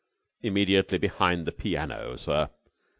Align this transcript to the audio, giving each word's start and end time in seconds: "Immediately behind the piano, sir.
"Immediately 0.41 0.97
behind 0.97 1.45
the 1.45 1.51
piano, 1.51 2.15
sir. 2.15 2.49